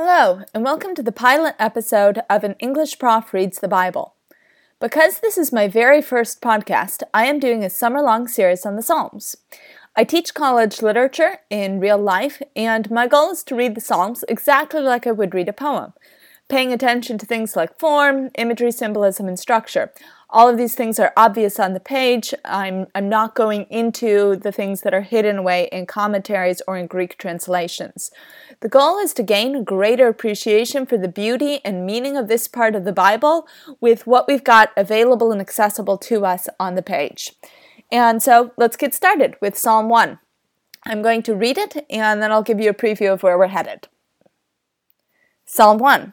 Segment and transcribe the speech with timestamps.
[0.00, 4.14] Hello, and welcome to the pilot episode of An English Prof Reads the Bible.
[4.78, 8.76] Because this is my very first podcast, I am doing a summer long series on
[8.76, 9.34] the Psalms.
[9.96, 14.24] I teach college literature in real life, and my goal is to read the Psalms
[14.28, 15.94] exactly like I would read a poem,
[16.48, 19.90] paying attention to things like form, imagery, symbolism, and structure.
[20.30, 22.34] All of these things are obvious on the page.
[22.44, 26.86] I'm, I'm not going into the things that are hidden away in commentaries or in
[26.86, 28.10] Greek translations.
[28.60, 32.46] The goal is to gain a greater appreciation for the beauty and meaning of this
[32.46, 33.48] part of the Bible
[33.80, 37.32] with what we've got available and accessible to us on the page.
[37.90, 40.18] And so let's get started with Psalm 1.
[40.84, 43.46] I'm going to read it and then I'll give you a preview of where we're
[43.46, 43.88] headed.
[45.46, 46.12] Psalm 1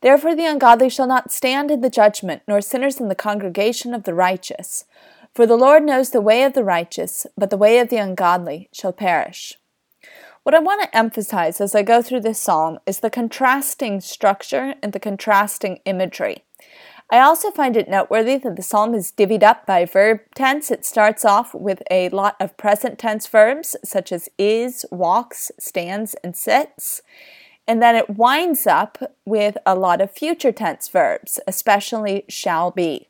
[0.00, 4.04] Therefore the ungodly shall not stand in the judgment, nor sinners in the congregation of
[4.04, 4.84] the righteous.
[5.34, 8.68] For the Lord knows the way of the righteous, but the way of the ungodly
[8.72, 9.54] shall perish.
[10.44, 14.74] What I want to emphasize as I go through this psalm is the contrasting structure
[14.82, 16.44] and the contrasting imagery.
[17.10, 20.70] I also find it noteworthy that the psalm is divvied up by verb tense.
[20.70, 26.14] It starts off with a lot of present tense verbs such as is, walks, stands,
[26.24, 27.02] and sits.
[27.68, 33.08] And then it winds up with a lot of future tense verbs, especially shall be.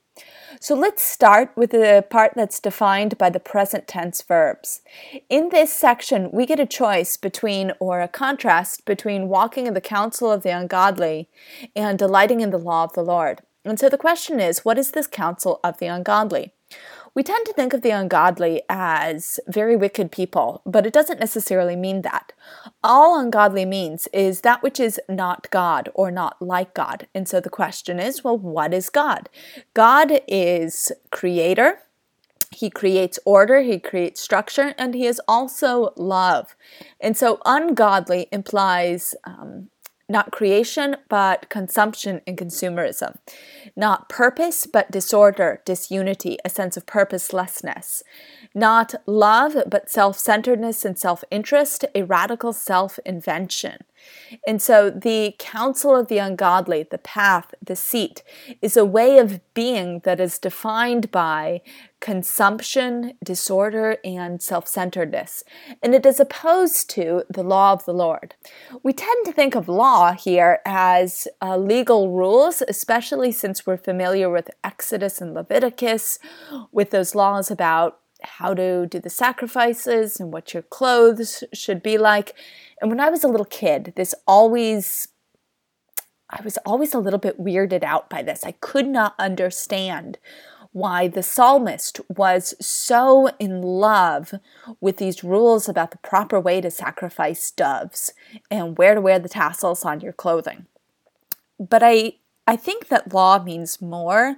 [0.60, 4.80] So let's start with the part that's defined by the present tense verbs.
[5.28, 9.80] In this section, we get a choice between, or a contrast between walking in the
[9.80, 11.28] counsel of the ungodly
[11.74, 13.42] and delighting in the law of the Lord.
[13.64, 16.52] And so the question is, what is this counsel of the ungodly?
[17.16, 21.74] We tend to think of the ungodly as very wicked people, but it doesn't necessarily
[21.74, 22.34] mean that.
[22.84, 27.06] All ungodly means is that which is not God or not like God.
[27.14, 29.30] And so the question is, well, what is God?
[29.72, 31.78] God is creator.
[32.50, 36.54] He creates order, he creates structure, and he is also love.
[37.00, 39.70] And so, ungodly implies um,
[40.08, 43.16] not creation, but consumption and consumerism.
[43.74, 48.04] Not purpose, but disorder, disunity, a sense of purposelessness.
[48.54, 53.78] Not love, but self centeredness and self interest, a radical self invention.
[54.46, 58.22] And so the counsel of the ungodly, the path, the seat,
[58.60, 61.62] is a way of being that is defined by
[62.00, 65.44] consumption, disorder, and self centeredness.
[65.82, 68.34] And it is opposed to the law of the Lord.
[68.82, 74.30] We tend to think of law here as uh, legal rules, especially since we're familiar
[74.30, 76.18] with Exodus and Leviticus,
[76.72, 81.98] with those laws about how to do the sacrifices and what your clothes should be
[81.98, 82.34] like.
[82.80, 85.08] And when I was a little kid, this always
[86.28, 88.44] I was always a little bit weirded out by this.
[88.44, 90.18] I could not understand
[90.72, 94.34] why the psalmist was so in love
[94.80, 98.12] with these rules about the proper way to sacrifice doves
[98.50, 100.66] and where to wear the tassels on your clothing.
[101.58, 102.14] But I
[102.46, 104.36] I think that law means more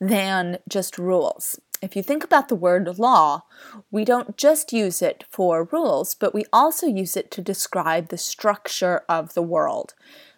[0.00, 1.60] than just rules.
[1.84, 3.42] If you think about the word law,
[3.90, 8.16] we don't just use it for rules, but we also use it to describe the
[8.16, 9.92] structure of the world.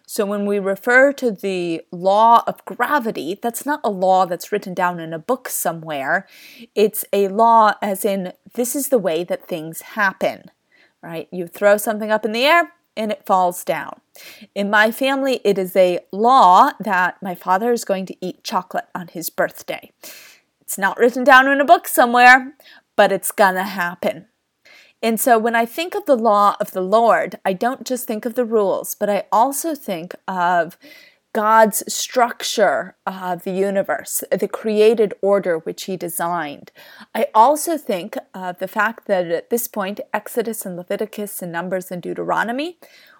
[0.05, 4.73] So when we refer to the law of gravity, that's not a law that's written
[4.73, 6.27] down in a book somewhere.
[6.75, 10.51] It's a law as in this is the way that things happen,
[11.01, 11.29] right?
[11.31, 14.01] You throw something up in the air and it falls down.
[14.53, 18.87] In my family, it is a law that my father is going to eat chocolate
[18.93, 19.91] on his birthday.
[20.67, 22.53] It's not written down in a book somewhere,
[22.97, 24.25] but it's gonna happen.
[25.01, 28.25] And so when I think of the law of the Lord, I don't just think
[28.25, 30.77] of the rules, but I also think of
[31.31, 36.73] God's structure of the universe, the created order which He designed.
[37.15, 41.91] I also think of the fact that at this point, Exodus and Leviticus and Numbers
[41.91, 42.77] and Deuteronomy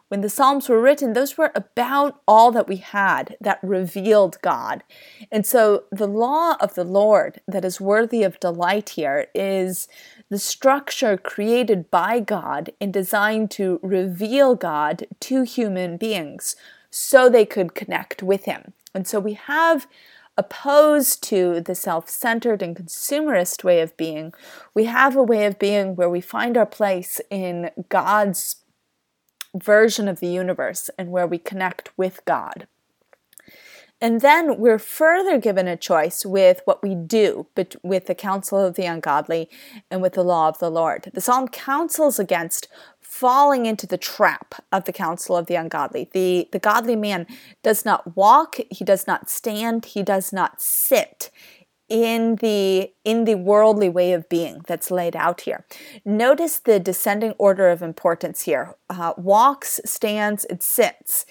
[0.09, 4.83] when the Psalms were written, those were about all that we had that revealed God.
[5.31, 9.87] And so the law of the Lord that is worthy of delight here is
[10.29, 16.55] the structure created by God and designed to reveal God to human beings
[16.89, 18.73] so they could connect with Him.
[18.93, 19.87] And so we have
[20.37, 24.33] opposed to the self centered and consumerist way of being,
[24.73, 28.57] we have a way of being where we find our place in God's
[29.63, 32.67] version of the universe and where we connect with God.
[33.99, 37.47] And then we're further given a choice with what we do
[37.81, 39.49] with the counsel of the ungodly
[39.89, 41.09] and with the law of the Lord.
[41.13, 42.67] The psalm counsels against
[43.01, 46.09] falling into the trap of the counsel of the ungodly.
[46.11, 47.25] The, the godly man
[47.63, 51.31] does not walk, he does not stand, he does not sit
[51.89, 55.65] in the in the worldly way of being that's laid out here.
[56.03, 61.25] Notice the descending order of importance here: uh, walks, stands, and sits.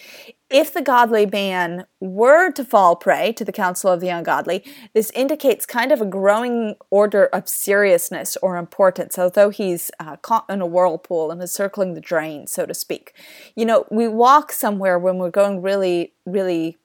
[0.49, 4.65] If the godly man were to fall prey to the counsel of the ungodly,
[4.95, 10.49] this indicates kind of a growing order of seriousness or importance, although he's uh, caught
[10.49, 13.13] in a whirlpool and is circling the drain, so to speak.
[13.57, 16.79] You know, we walk somewhere when we're going really, really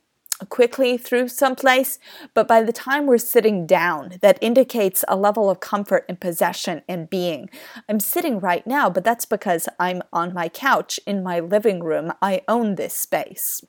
[0.49, 1.99] quickly through some place,
[2.33, 6.81] but by the time we're sitting down, that indicates a level of comfort and possession
[6.87, 7.49] and being.
[7.87, 12.13] I'm sitting right now, but that's because I'm on my couch in my living room.
[12.21, 13.63] I own this space.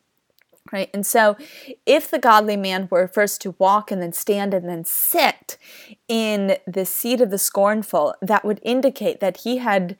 [0.71, 0.91] Right?
[0.95, 1.37] And so,
[1.85, 5.59] if the godly man were first to walk and then stand and then sit
[6.07, 9.97] in the seat of the scornful, that would indicate that he had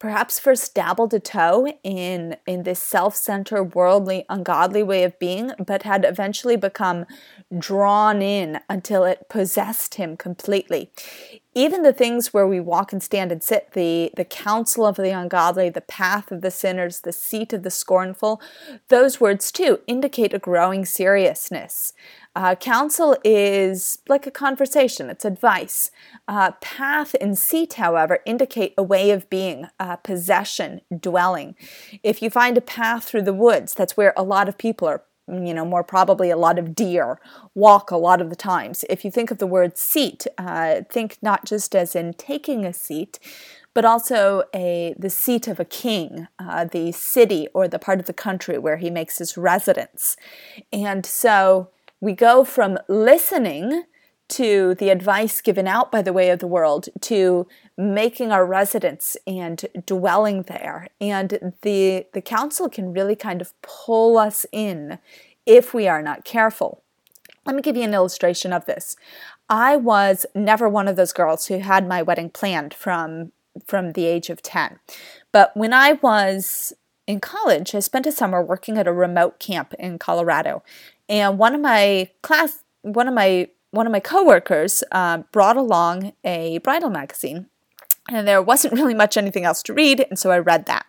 [0.00, 5.84] perhaps first dabbled a toe in in this self-centered worldly ungodly way of being but
[5.84, 7.06] had eventually become
[7.56, 10.90] drawn in until it possessed him completely
[11.54, 15.10] even the things where we walk and stand and sit the the counsel of the
[15.10, 18.40] ungodly the path of the sinners the seat of the scornful
[18.88, 21.92] those words too indicate a growing seriousness
[22.36, 25.90] uh, counsel is like a conversation, it's advice.
[26.28, 31.56] Uh, path and seat, however, indicate a way of being, uh, possession, dwelling.
[32.04, 35.02] If you find a path through the woods, that's where a lot of people are
[35.30, 37.20] you know, more probably a lot of deer
[37.54, 38.84] walk a lot of the times.
[38.88, 42.72] If you think of the word seat, uh, think not just as in taking a
[42.72, 43.18] seat,
[43.74, 48.06] but also a the seat of a king, uh, the city or the part of
[48.06, 50.16] the country where he makes his residence.
[50.72, 53.84] And so we go from listening
[54.30, 57.46] to the advice given out by the way of the world to
[57.76, 60.88] making our residence and dwelling there.
[61.00, 64.98] And the, the counsel can really kind of pull us in
[65.46, 66.82] if we are not careful.
[67.46, 68.96] Let me give you an illustration of this.
[69.48, 73.32] I was never one of those girls who had my wedding planned from
[73.66, 74.78] from the age of 10.
[75.32, 76.72] But when I was
[77.06, 80.62] in college, I spent a summer working at a remote camp in Colorado.
[81.08, 86.12] And one of my class, one of my one of my coworkers uh, brought along
[86.24, 87.46] a bridal magazine,
[88.08, 90.86] and there wasn't really much anything else to read, and so I read that.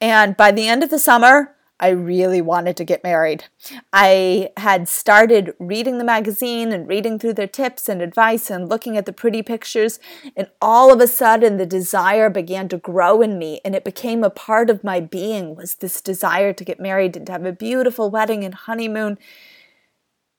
[0.00, 3.44] And by the end of the summer, I really wanted to get married.
[3.90, 8.98] I had started reading the magazine and reading through their tips and advice and looking
[8.98, 9.98] at the pretty pictures,
[10.36, 14.22] and all of a sudden the desire began to grow in me and it became
[14.22, 17.52] a part of my being was this desire to get married and to have a
[17.52, 19.18] beautiful wedding and honeymoon.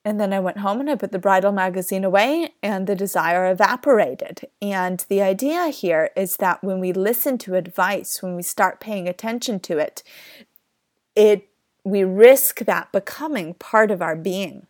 [0.03, 3.49] And then I went home and I put the bridal magazine away, and the desire
[3.51, 4.41] evaporated.
[4.61, 9.07] And the idea here is that when we listen to advice, when we start paying
[9.07, 10.01] attention to it,
[11.15, 11.47] it
[11.83, 14.67] we risk that becoming part of our being.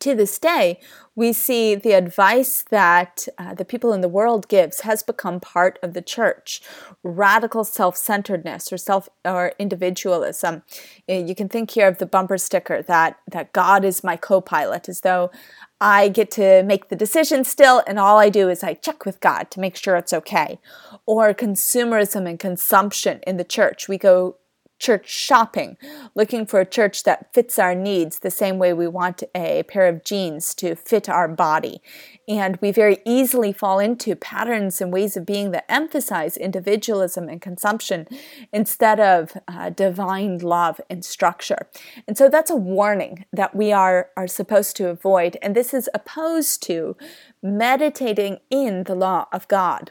[0.00, 0.78] To this day,
[1.16, 5.76] we see the advice that uh, the people in the world gives has become part
[5.82, 6.62] of the church.
[7.02, 10.62] Radical self-centeredness or self or individualism.
[11.08, 15.00] You can think here of the bumper sticker that that God is my co-pilot, as
[15.00, 15.32] though
[15.80, 19.18] I get to make the decision still, and all I do is I check with
[19.18, 20.60] God to make sure it's okay.
[21.06, 23.88] Or consumerism and consumption in the church.
[23.88, 24.36] We go
[24.78, 25.76] church shopping,
[26.14, 29.86] looking for a church that fits our needs the same way we want a pair
[29.86, 31.80] of jeans to fit our body.
[32.28, 37.40] And we very easily fall into patterns and ways of being that emphasize individualism and
[37.40, 38.06] consumption
[38.52, 41.68] instead of uh, divine love and structure.
[42.06, 45.36] And so that's a warning that we are, are supposed to avoid.
[45.42, 46.96] And this is opposed to
[47.42, 49.90] meditating in the law of God.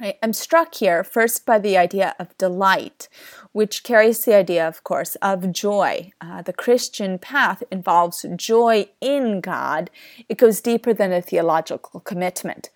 [0.00, 0.18] Right?
[0.24, 3.08] I'm struck here first by the idea of delight,
[3.52, 6.10] which carries the idea, of course, of joy.
[6.20, 9.90] Uh, the Christian path involves joy in God,
[10.28, 12.70] it goes deeper than a theological commitment.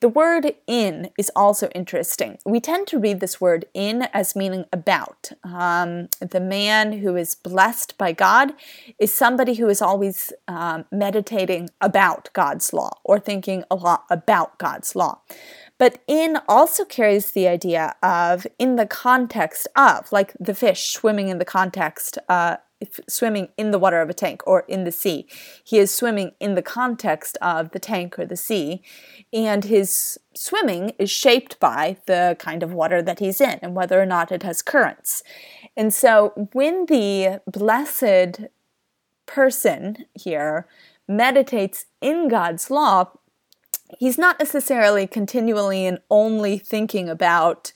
[0.00, 2.36] The word in is also interesting.
[2.44, 5.32] We tend to read this word in as meaning about.
[5.42, 8.52] Um, the man who is blessed by God
[8.98, 14.58] is somebody who is always um, meditating about God's law or thinking a lot about
[14.58, 15.22] God's law.
[15.78, 21.28] But in also carries the idea of in the context of, like the fish swimming
[21.28, 22.56] in the context, uh,
[23.08, 25.26] swimming in the water of a tank or in the sea.
[25.64, 28.82] He is swimming in the context of the tank or the sea,
[29.32, 34.00] and his swimming is shaped by the kind of water that he's in and whether
[34.00, 35.22] or not it has currents.
[35.76, 38.48] And so when the blessed
[39.26, 40.66] person here
[41.08, 43.10] meditates in God's law,
[43.98, 47.72] he's not necessarily continually and only thinking about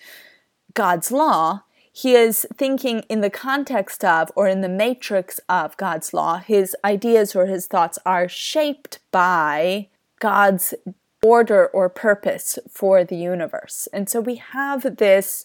[0.75, 1.62] God's law.
[1.93, 6.38] He is thinking in the context of or in the matrix of God's law.
[6.38, 9.88] His ideas or his thoughts are shaped by
[10.21, 10.75] God's
[11.23, 13.88] order or purpose for the universe.
[13.93, 15.45] And so we have this,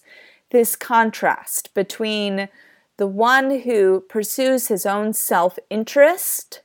[0.50, 2.48] this contrast between
[2.96, 6.62] the one who pursues his own self interest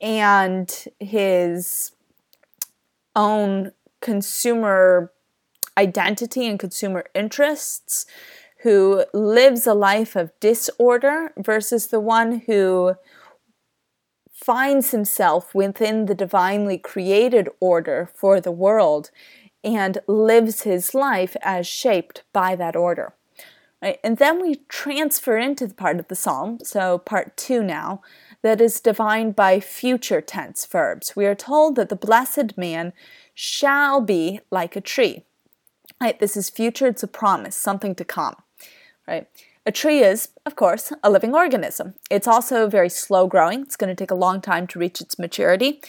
[0.00, 1.91] and his
[3.14, 5.12] own consumer
[5.76, 8.06] identity and consumer interests,
[8.62, 12.94] who lives a life of disorder, versus the one who
[14.32, 19.10] finds himself within the divinely created order for the world
[19.64, 23.14] and lives his life as shaped by that order.
[23.80, 23.98] Right?
[24.02, 28.02] And then we transfer into the part of the psalm, so part two now,
[28.42, 31.14] that is defined by future tense verbs.
[31.16, 32.92] We are told that the blessed man
[33.34, 35.24] shall be like a tree.
[36.00, 36.18] Right?
[36.18, 38.34] This is future, it's a promise, something to come.
[39.06, 39.28] Right?
[39.64, 41.94] A tree is, of course, a living organism.
[42.10, 43.62] It's also very slow growing.
[43.62, 45.80] It's going to take a long time to reach its maturity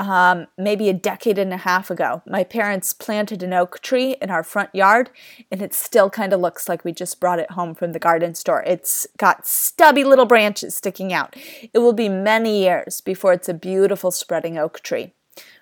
[0.00, 2.22] um, maybe a decade and a half ago.
[2.26, 5.10] My parents planted an oak tree in our front yard,
[5.50, 8.34] and it still kind of looks like we just brought it home from the garden
[8.34, 8.62] store.
[8.66, 11.36] It's got stubby little branches sticking out.
[11.74, 15.12] It will be many years before it's a beautiful spreading oak tree.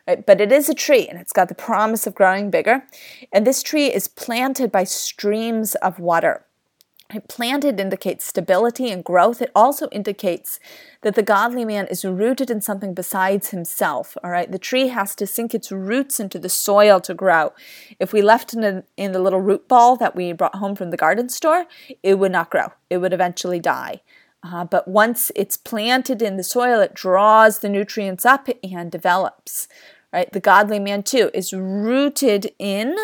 [0.06, 0.24] Right?
[0.24, 2.84] But it is a tree, and it's got the promise of growing bigger.
[3.32, 6.44] And this tree is planted by streams of water.
[7.26, 9.40] Planted indicates stability and growth.
[9.40, 10.60] It also indicates
[11.00, 14.18] that the godly man is rooted in something besides himself.
[14.22, 17.54] All right, the tree has to sink its roots into the soil to grow.
[17.98, 20.90] If we left it in, in the little root ball that we brought home from
[20.90, 21.64] the garden store,
[22.02, 22.72] it would not grow.
[22.90, 24.02] It would eventually die.
[24.42, 29.66] Uh, but once it's planted in the soil, it draws the nutrients up and develops.
[30.10, 32.96] Right, the godly man too is rooted in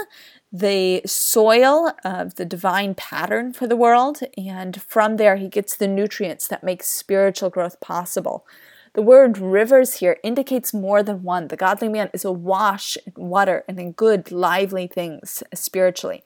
[0.54, 5.88] the soil of the divine pattern for the world, and from there he gets the
[5.88, 8.46] nutrients that make spiritual growth possible.
[8.92, 11.48] The word rivers here indicates more than one.
[11.48, 16.22] The godly man is awash in water and in good, lively things spiritually.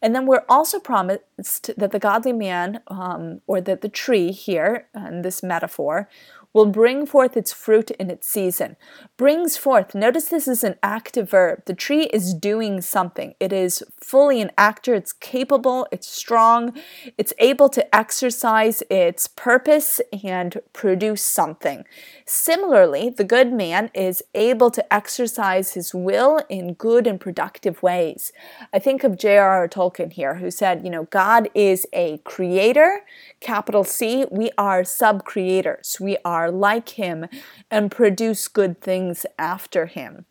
[0.00, 4.86] And then we're also promised that the godly man, um, or that the tree here
[4.94, 6.08] in this metaphor,
[6.56, 8.76] will bring forth its fruit in its season.
[9.18, 9.94] Brings forth.
[9.94, 11.62] Notice this is an active verb.
[11.66, 13.34] The tree is doing something.
[13.38, 14.94] It is fully an actor.
[14.94, 15.86] It's capable.
[15.92, 16.72] It's strong.
[17.18, 21.84] It's able to exercise its purpose and produce something.
[22.24, 28.32] Similarly, the good man is able to exercise his will in good and productive ways.
[28.72, 29.68] I think of J.R.R.
[29.68, 33.02] Tolkien here, who said, you know, God is a creator,
[33.40, 34.24] capital C.
[34.30, 35.98] We are sub creators.
[36.00, 37.26] We are are like him
[37.70, 40.24] and produce good things after him.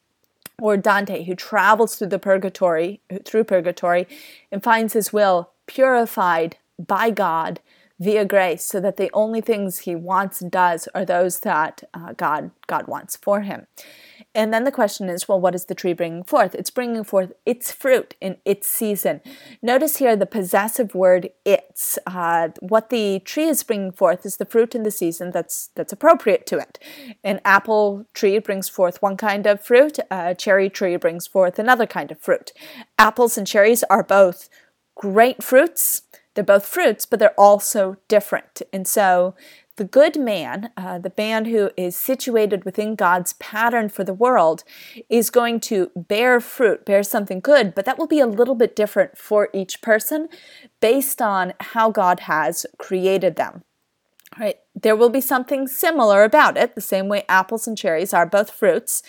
[0.62, 4.08] Or Dante, who travels through the purgatory, through purgatory,
[4.52, 7.60] and finds his will purified by God
[8.00, 12.14] via grace, so that the only things he wants and does are those that uh,
[12.14, 13.68] God God wants for him.
[14.36, 16.54] And then the question is, well, what is the tree bringing forth?
[16.54, 19.22] It's bringing forth its fruit in its season.
[19.62, 21.98] Notice here the possessive word its.
[22.06, 25.94] Uh, what the tree is bringing forth is the fruit in the season that's that's
[25.94, 26.77] appropriate to it.
[27.24, 29.98] An apple tree brings forth one kind of fruit.
[30.12, 32.51] A cherry tree brings forth another kind of fruit.
[33.00, 34.50] Apples and cherries are both
[34.96, 36.01] great fruits.
[36.34, 38.62] They're both fruits, but they're also different.
[38.74, 39.36] And so
[39.77, 44.63] the good man, uh, the man who is situated within God's pattern for the world,
[45.10, 48.75] is going to bear fruit, bear something good, but that will be a little bit
[48.75, 50.29] different for each person
[50.79, 53.63] based on how God has created them.
[54.38, 54.58] Right?
[54.74, 58.51] There will be something similar about it, the same way apples and cherries are both
[58.51, 59.01] fruits.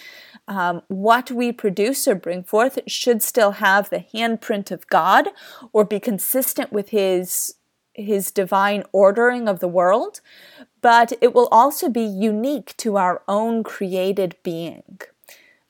[0.46, 5.28] Um, what we produce or bring forth should still have the handprint of God
[5.72, 7.55] or be consistent with His
[7.96, 10.20] his divine ordering of the world,
[10.80, 15.00] but it will also be unique to our own created being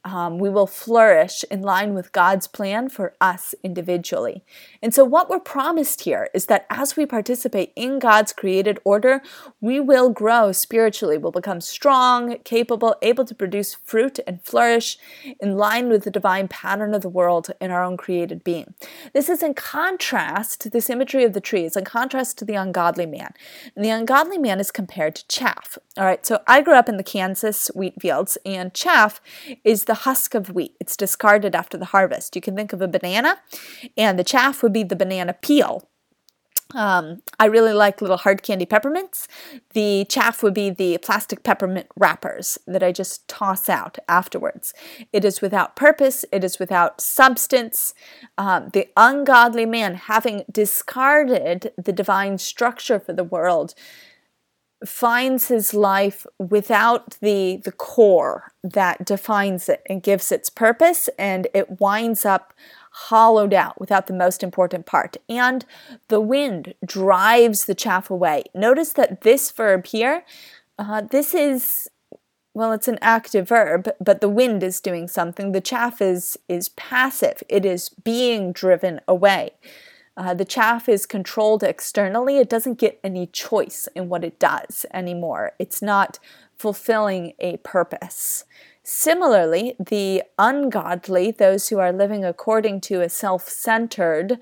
[0.07, 4.45] um, we will flourish in line with God's plan for us individually.
[4.81, 9.21] And so, what we're promised here is that as we participate in God's created order,
[9.61, 11.19] we will grow spiritually.
[11.19, 14.97] We'll become strong, capable, able to produce fruit and flourish
[15.41, 18.75] in line with the divine pattern of the world in our own created being.
[19.13, 22.55] This is in contrast to this imagery of the tree, it's in contrast to the
[22.55, 23.35] ungodly man.
[23.75, 25.79] And the ungodly man is compared to chaff.
[25.97, 29.21] All right, so I grew up in the Kansas wheat fields, and chaff
[29.65, 30.77] is the husk of wheat.
[30.81, 32.35] It's discarded after the harvest.
[32.37, 33.41] You can think of a banana,
[33.97, 35.89] and the chaff would be the banana peel.
[36.75, 39.29] Um, I really like little hard candy peppermints.
[39.73, 44.75] The chaff would be the plastic peppermint wrappers that I just toss out afterwards.
[45.13, 47.95] It is without purpose, it is without substance.
[48.37, 53.75] Um, the ungodly man, having discarded the divine structure for the world,
[54.85, 61.47] finds his life without the the core that defines it and gives its purpose and
[61.55, 62.53] it winds up
[62.91, 65.19] hollowed out without the most important part.
[65.29, 65.67] And
[66.09, 68.45] the wind drives the chaff away.
[68.55, 70.25] Notice that this verb here,
[70.79, 71.91] uh, this is
[72.55, 75.53] well, it's an active verb, but the wind is doing something.
[75.53, 77.43] The chaff is is passive.
[77.51, 79.53] It is being driven away.
[80.17, 82.39] Uh, the chaff is controlled externally.
[82.39, 85.53] It doesn't get any choice in what it does anymore.
[85.59, 86.19] It's not
[86.57, 88.45] fulfilling a purpose.
[88.83, 94.39] Similarly, the ungodly, those who are living according to a self centered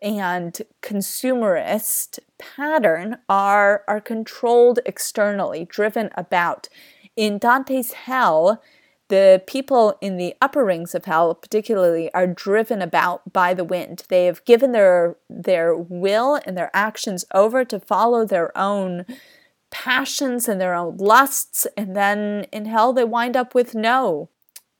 [0.00, 6.68] and consumerist pattern, are, are controlled externally, driven about.
[7.16, 8.62] In Dante's hell,
[9.08, 14.04] the people in the upper rings of hell particularly are driven about by the wind
[14.08, 19.04] they have given their their will and their actions over to follow their own
[19.70, 24.30] passions and their own lusts, and then in hell they wind up with no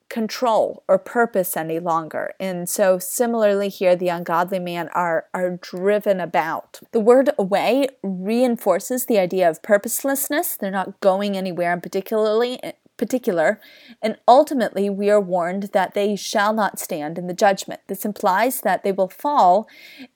[0.08, 2.32] control or purpose any longer.
[2.38, 6.80] And so similarly here the ungodly man are are driven about.
[6.92, 10.56] The word away reinforces the idea of purposelessness.
[10.56, 12.60] They're not going anywhere in particularly
[12.96, 13.60] particular,
[14.00, 17.80] and ultimately we are warned that they shall not stand in the judgment.
[17.86, 19.68] This implies that they will fall,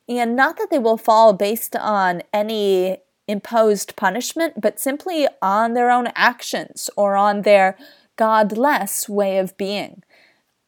[0.09, 5.91] and not that they will fall based on any imposed punishment, but simply on their
[5.91, 7.77] own actions or on their
[8.17, 10.03] godless way of being.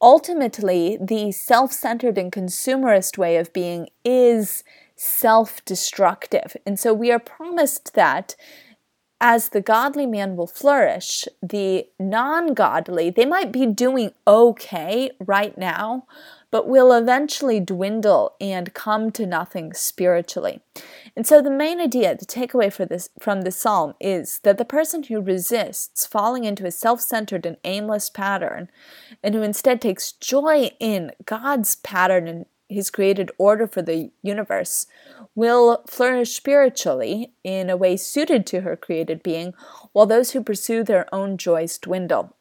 [0.01, 4.63] Ultimately, the self centered and consumerist way of being is
[4.95, 6.55] self destructive.
[6.65, 8.35] And so we are promised that
[9.23, 15.55] as the godly man will flourish, the non godly, they might be doing okay right
[15.59, 16.07] now,
[16.49, 20.59] but will eventually dwindle and come to nothing spiritually.
[21.15, 24.65] And so the main idea, the takeaway for this from this psalm is that the
[24.65, 28.69] person who resists falling into a self-centered and aimless pattern
[29.23, 34.87] and who instead takes joy in God's pattern and his created order for the universe
[35.35, 39.53] will flourish spiritually in a way suited to her created being,
[39.91, 42.35] while those who pursue their own joys dwindle.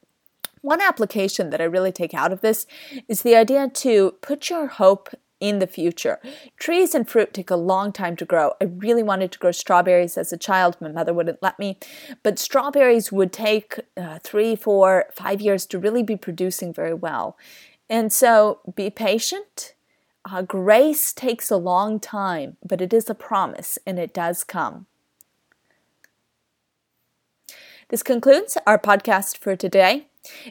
[0.62, 2.66] One application that I really take out of this
[3.08, 5.08] is the idea to put your hope
[5.40, 6.20] in the future.
[6.58, 8.52] Trees and fruit take a long time to grow.
[8.60, 10.76] I really wanted to grow strawberries as a child.
[10.80, 11.78] My mother wouldn't let me.
[12.22, 17.38] But strawberries would take uh, three, four, five years to really be producing very well.
[17.88, 19.74] And so be patient.
[20.24, 24.86] Uh, grace takes a long time, but it is a promise and it does come.
[27.88, 30.06] This concludes our podcast for today.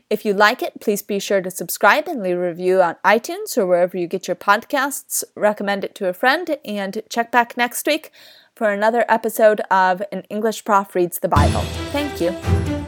[0.10, 3.58] If you like it, please be sure to subscribe and leave a review on iTunes
[3.58, 5.24] or wherever you get your podcasts.
[5.36, 8.12] Recommend it to a friend and check back next week
[8.56, 11.62] for another episode of An English Prof Reads the Bible.
[11.92, 12.79] Thank you.